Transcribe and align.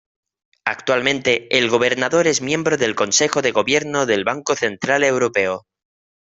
Actualmente, 0.65 1.55
el 1.59 1.69
gobernador 1.69 2.25
es 2.25 2.41
miembro 2.41 2.75
del 2.75 2.95
Consejo 2.95 3.43
de 3.43 3.51
Gobierno 3.51 4.07
del 4.07 4.23
Banco 4.23 4.55
Central 4.55 5.03
Europeo. 5.03 5.67